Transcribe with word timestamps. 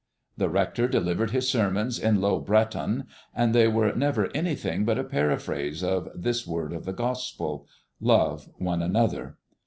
The 0.35 0.49
rector 0.49 0.87
delivered 0.87 1.29
his 1.29 1.47
sermons 1.47 1.99
in 1.99 2.19
Low 2.21 2.39
Breton, 2.39 3.03
and 3.35 3.53
they 3.53 3.67
were 3.67 3.93
never 3.93 4.31
anything 4.35 4.83
but 4.83 4.97
a 4.97 5.03
paraphrase 5.03 5.83
of 5.83 6.09
this 6.15 6.47
word 6.47 6.73
of 6.73 6.85
the 6.85 6.91
Gospel, 6.93 7.67
Love 7.99 8.49
one 8.57 8.81
another. 8.81 9.37